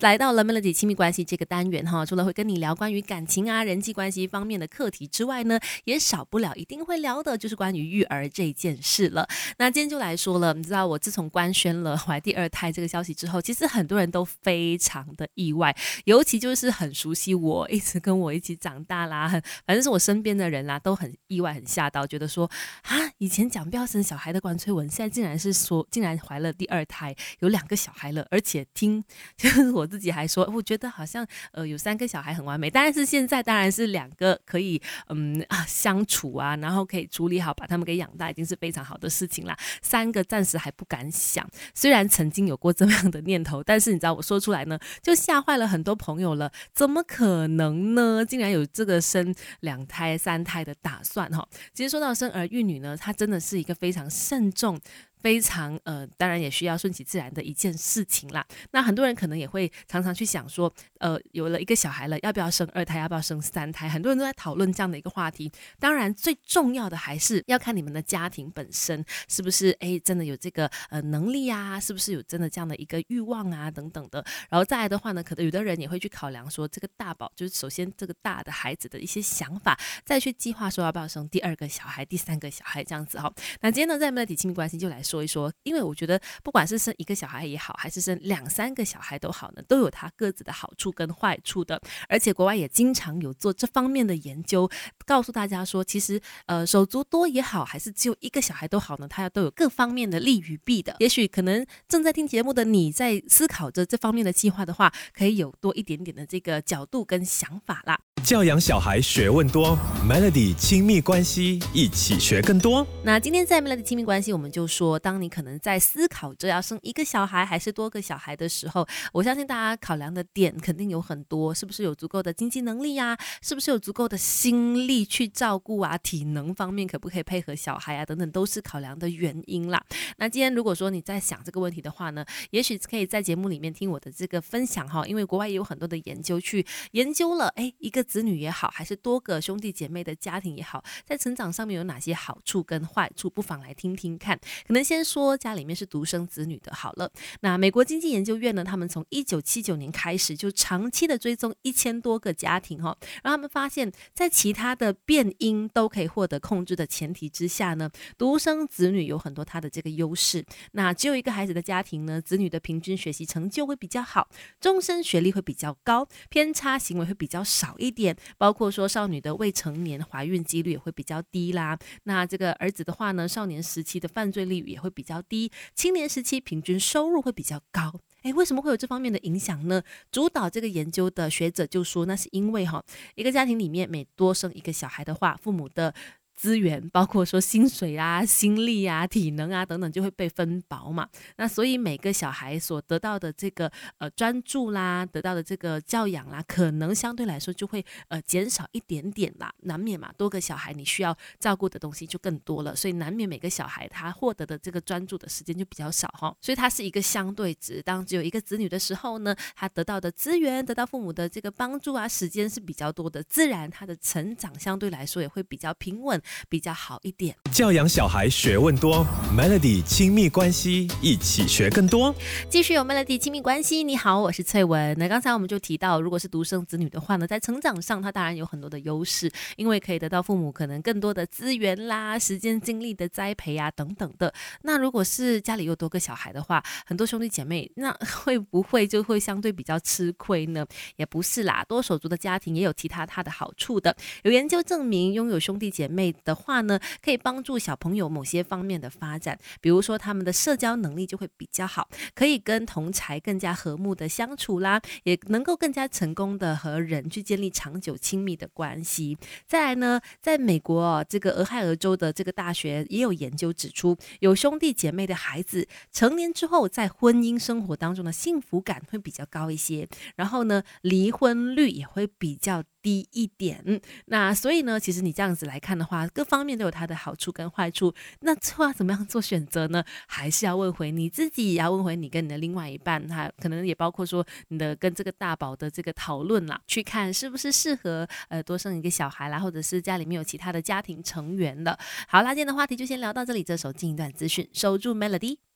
[0.00, 9.26] 来到了 Melody 亲密关系这个单元哈，除了会跟你聊关于感情啊、人际关系方面的课题之外呢，也少不了一定会聊的就是关于育儿这件事了。
[9.56, 15.74] 那今天就来说了，你知道我自从官宣了 怀第二胎这个消息之后，其实很多人都非常的意外，
[16.04, 22.44] 尤其就是很熟悉我，一直跟我一起长大啦，很 反正是我身边的人啦，都很意外、很吓到，觉得说
[22.82, 29.02] 啊，以前讲不要生小孩的关翠文，现在竟然是说竟然怀了第二胎，有两个小孩了，而且听
[29.38, 29.85] 就是我。
[29.86, 39.56] 自己还说，我觉得好像呃有三个小孩很完美，但是现在当然是两个可以嗯啊相处啊，然后可以处理好把他们给养大，已经是非常好的事情啦。
[39.82, 46.50] 三个暂时还不敢想，虽然曾经有过这样的念头，但是你知道我说出来呢，就吓坏了很多朋友了。
[46.72, 48.24] 怎么可能呢？
[48.24, 51.46] 竟然有这个生两胎、三胎的打算哈？
[51.72, 54.80] 其实说到生儿育女呢，它真的是一个非常慎重。
[55.26, 58.46] 非常呃，当然也需要顺其自然的一件事情啦。
[58.70, 63.00] 那很多人可能也会常常去想说，呃，有了一个小孩了，要不要生二胎？
[63.00, 63.88] 要不要生三胎？
[63.88, 65.50] 很多人都在讨论这样的一个话题。
[65.80, 74.24] 当然，最重要的还是要看你们的家庭本身是不是哎，真的有这个呃能力啊，是不是有真的这样的一个欲望啊等等的。
[74.48, 83.32] 然后再来的话呢，可能有的人也会去考量说，这个大宝就是首先这个大的孩子的一些想法，再去计划说要不要生第二个小孩、第三个小孩这样子哈。
[83.60, 85.02] 那今天呢，在媒体亲密关系就来。
[85.06, 91.80] 说所以说，因为我觉得不管是生一个小孩也好，还是生两三个小孩都好呢，都有它各自的好处跟坏处的。
[92.06, 94.68] 而且国外也经常有做这方面的研究，
[95.06, 100.96] 告诉大家说，其实呃手足多也好，还是只有一个小孩都好呢，它都有各方面的利与弊的。
[100.98, 107.98] 也许可能正在听节目的你在思考着这方面的计划的话，可以有多一点点的这个角度跟想法啦。
[108.24, 112.84] 教养小孩学问多，Melody 亲密关系一起学更多。
[113.04, 123.16] 那今天在 Melody 亲密关系，我们就说，当你可能在思考着要生一个小孩还是多个小孩的时候，我相信大家考量的点肯定有很多，是不是有足够的经济能力呀？
[123.42, 125.98] 是不是有足够的心力去照顾啊？
[125.98, 128.06] 体能方面可不可以配合小孩啊？
[128.06, 129.84] 等等，都是考量的原因啦。
[130.16, 138.06] 那今天如果说你在想这个问题的话呢，也许可以在节目里面听我的这个分享哈，因为国外也有很多的研究去研究了，哎，一个。
[138.06, 144.38] 子女也好，还是多个兄弟姐妹的家庭也好，在成长上面有哪些好处跟坏处，不妨来听听看。
[144.64, 147.10] 可能先说家里面是独生子女的，好了。
[147.40, 160.44] 那美国经济研究院呢，他们从一九七九年开始就长期的追踪一千多个家庭哈，然后他们发现，在其他的的变因都可以获得控制的前提之下呢，独生子女有很多他的这个优势。
[160.72, 164.28] 那只有一个孩子的家庭呢，子女的平均学习成就会比较好，
[164.60, 168.16] 终身学历会比较高，偏差行为会比较少一点。
[168.38, 178.00] 包括说少女的未成年怀孕几率也会比较低啦，那这个儿子的话呢，少年时期的犯罪率也会比较低，青年时期平均收入会比较高。
[178.26, 179.80] 哎，为什么会有这方面的影响呢？
[180.10, 182.82] 主导这个研究的学者就说，那是因为哈，
[183.14, 185.94] 一个家庭里面每多生一个小孩的话，父母的。
[186.36, 191.08] 资源包括说薪水啊、心力啊、体能啊等等，就会被分薄嘛。
[191.36, 199.52] 那所以每个小孩所得到的这个呃专注啦，得到的这个教养啦，可能相对来说就会呃减少一点点啦。
[199.62, 206.36] 难免嘛，多个小孩你需要照顾的东西就更多了，所以难免每个小孩他获得的这个专注的时间就比较少哈。
[206.42, 207.82] 所以它是一个相对值。
[207.82, 216.20] 当只有一个子女的时候呢，他得到的资源、得到父母的这个帮助啊，时间是比较多的，自然他的成长相对来说也会比较平稳。
[216.48, 217.36] 比较好一点。
[217.52, 219.06] 教养小孩学问多
[219.36, 222.14] ，Melody 亲密关系一起学更多。
[222.48, 224.96] 继续有 Melody 亲密关系，你好，我是翠文。
[224.98, 234.32] 那刚才我们就提到，如果是独生子女的话呢，在成长上他当然有很多的优势，因为可以得到父母可能更多的资源啦、时间精力的栽培啊等等的。
[234.62, 240.66] 那如果是家里有多个小孩的话，很多兄弟姐妹，那会不会就会相对比较吃亏呢？
[240.96, 243.96] 也不是啦，多手足的家庭也有其他他的好处的。
[244.22, 259.16] 有研究证明，拥有兄弟姐妹的话呢，可以帮助小朋友某些方面的发展，比如说他们的社交能力就会比较好，可以跟同才更加和睦的相处啦，也能够更加成功的和人去建立长久亲密的关系。
[259.46, 272.62] 再来呢，在美国这个俄亥俄州的这个大学也有研究指出，有兄弟姐妹的孩子成年之后，在婚姻生活当中的幸福感会比较高一些，然后呢，离婚率也会比较。
[272.86, 277.92] 低一点，那所以呢，其实你这样子来看的话，各方面都有它的好处跟坏处。
[278.20, 279.82] 那要怎么样做选择呢？
[280.06, 291.76] 还是要问回你自己，也要问回你跟你的另外一半，他可能也包括说你的跟这个大宝的这个讨论啦，去看是不是适合呃多生一个小孩啦，或者是家里面有其他的家庭成员的。
[292.06, 295.46] 好啦，今天的话题就先聊到这里，这首近一段资讯，守住 Melody。